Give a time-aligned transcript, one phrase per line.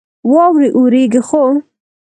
[0.33, 1.41] واورې اوريږي ،خو